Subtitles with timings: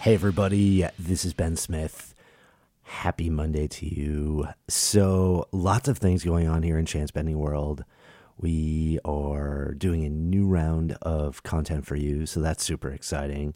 [0.00, 2.14] Hey, everybody, this is Ben Smith.
[2.84, 4.48] Happy Monday to you.
[4.66, 7.84] So, lots of things going on here in Chance Bending World.
[8.38, 13.52] We are doing a new round of content for you, so that's super exciting.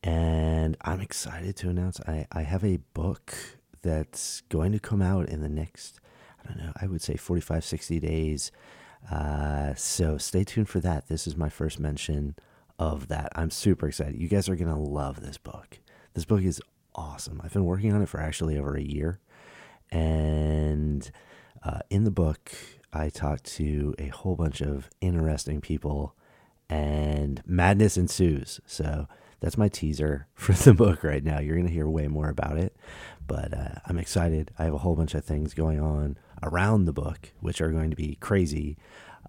[0.00, 3.34] And I'm excited to announce I, I have a book
[3.82, 5.98] that's going to come out in the next,
[6.44, 8.52] I don't know, I would say 45, 60 days.
[9.10, 11.08] Uh, so, stay tuned for that.
[11.08, 12.36] This is my first mention
[12.78, 13.32] of that.
[13.34, 14.20] I'm super excited.
[14.20, 15.78] You guys are going to love this book.
[16.14, 16.60] This book is
[16.94, 17.40] awesome.
[17.42, 19.20] I've been working on it for actually over a year.
[19.90, 21.10] And
[21.62, 22.52] uh, in the book,
[22.92, 26.14] I talked to a whole bunch of interesting people,
[26.68, 28.60] and madness ensues.
[28.66, 29.08] So
[29.40, 31.40] that's my teaser for the book right now.
[31.40, 32.76] You're going to hear way more about it,
[33.26, 34.50] but uh, I'm excited.
[34.58, 37.90] I have a whole bunch of things going on around the book, which are going
[37.90, 38.76] to be crazy.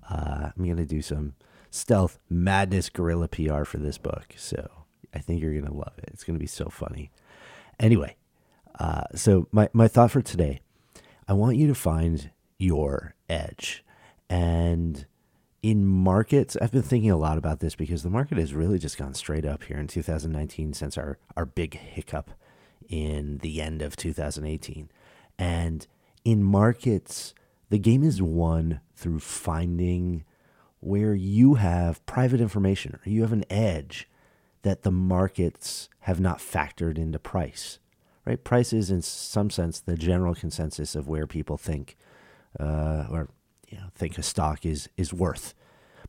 [0.10, 1.34] Uh, I'm going to do some
[1.76, 4.34] stealth madness guerrilla PR for this book.
[4.38, 4.70] So
[5.14, 6.10] I think you're going to love it.
[6.14, 7.12] It's going to be so funny.
[7.80, 8.16] Anyway,
[8.80, 10.62] uh, so my, my thought for today
[11.28, 13.84] I want you to find your edge.
[14.30, 15.06] And
[15.62, 18.98] in markets, I've been thinking a lot about this because the market has really just
[18.98, 22.32] gone straight up here in 2019 since our, our big hiccup
[22.88, 24.90] in the end of 2018.
[25.38, 25.88] And
[26.24, 27.34] in markets,
[27.70, 30.24] the game is won through finding
[30.86, 34.08] where you have private information or you have an edge
[34.62, 37.80] that the markets have not factored into price.
[38.26, 38.44] Right?
[38.44, 41.96] Price is, in some sense, the general consensus of where people think
[42.60, 43.30] uh, or
[43.68, 45.54] you know, think a stock is is worth.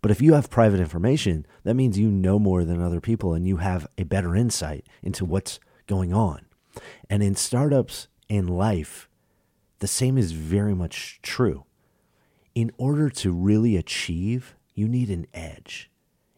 [0.03, 3.47] But if you have private information, that means you know more than other people and
[3.47, 6.47] you have a better insight into what's going on.
[7.09, 9.09] And in startups and life,
[9.79, 11.65] the same is very much true.
[12.55, 15.91] In order to really achieve you need an edge.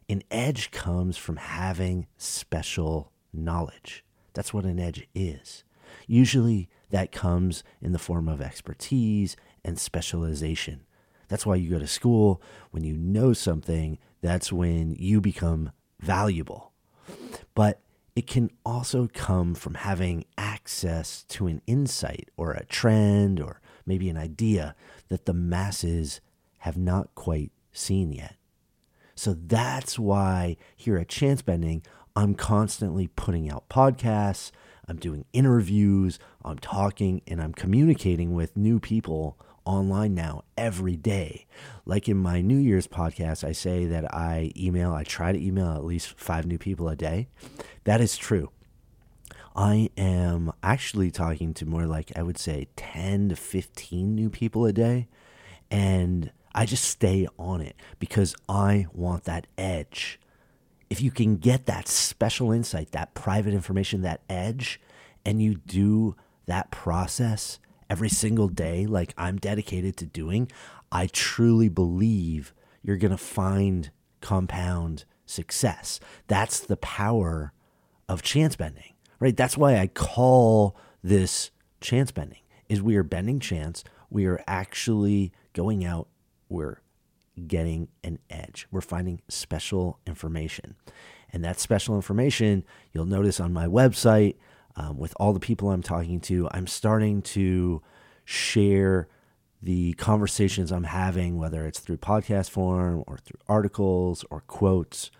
[0.07, 4.03] An edge comes from having special knowledge.
[4.33, 5.63] That's what an edge is.
[6.07, 10.81] Usually, that comes in the form of expertise and specialization.
[11.27, 12.41] That's why you go to school.
[12.71, 16.71] When you know something, that's when you become valuable.
[17.53, 17.81] But
[18.15, 24.09] it can also come from having access to an insight or a trend or maybe
[24.09, 24.75] an idea
[25.09, 26.21] that the masses
[26.59, 28.35] have not quite seen yet.
[29.15, 31.83] So that's why here at Chance Bending,
[32.15, 34.51] I'm constantly putting out podcasts,
[34.87, 41.45] I'm doing interviews, I'm talking, and I'm communicating with new people online now every day.
[41.85, 45.73] Like in my New Year's podcast, I say that I email, I try to email
[45.73, 47.27] at least five new people a day.
[47.83, 48.51] That is true.
[49.55, 54.65] I am actually talking to more like, I would say, 10 to 15 new people
[54.65, 55.07] a day.
[55.69, 60.19] And I just stay on it because I want that edge.
[60.89, 64.81] If you can get that special insight, that private information, that edge,
[65.23, 66.15] and you do
[66.47, 70.51] that process every single day, like I'm dedicated to doing,
[70.91, 75.99] I truly believe you're going to find compound success.
[76.27, 77.53] That's the power
[78.07, 79.37] of chance bending, right?
[79.37, 83.83] That's why I call this chance bending is we are bending chance.
[84.09, 86.07] We are actually going out
[86.49, 86.81] we're
[87.47, 88.67] getting an edge.
[88.71, 90.75] We're finding special information.
[91.31, 94.35] And that special information, you'll notice on my website,
[94.75, 97.81] um, with all the people I'm talking to, I'm starting to
[98.25, 99.07] share
[99.61, 105.11] the conversations I'm having, whether it's through podcast form or through articles or quotes.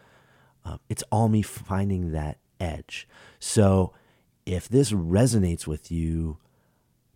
[0.64, 3.08] Um, it's all me finding that edge.
[3.40, 3.94] So
[4.46, 6.38] if this resonates with you,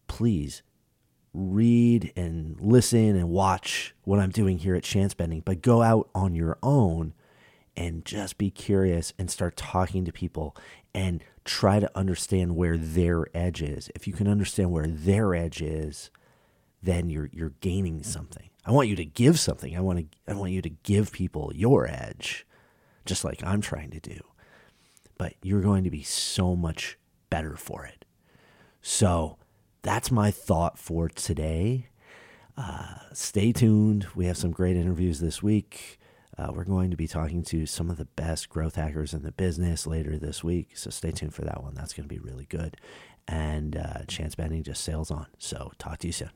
[0.07, 0.63] please
[1.33, 6.09] read and listen and watch what I'm doing here at Chance Bending, but go out
[6.13, 7.13] on your own
[7.75, 10.55] and just be curious and start talking to people
[10.93, 13.89] and try to understand where their edge is.
[13.95, 16.11] If you can understand where their edge is,
[16.81, 18.49] then you're you're gaining something.
[18.65, 19.75] I want you to give something.
[19.75, 22.45] I want to I want you to give people your edge,
[23.05, 24.19] just like I'm trying to do.
[25.17, 26.97] But you're going to be so much
[27.29, 28.05] better for it.
[28.81, 29.37] So
[29.83, 31.89] that's my thought for today.
[32.57, 34.07] Uh, stay tuned.
[34.15, 35.99] We have some great interviews this week.
[36.37, 39.31] Uh, we're going to be talking to some of the best growth hackers in the
[39.31, 40.75] business later this week.
[40.75, 41.75] So stay tuned for that one.
[41.75, 42.77] That's going to be really good.
[43.27, 45.27] And uh, Chance Bending just sails on.
[45.37, 46.31] So talk to you soon.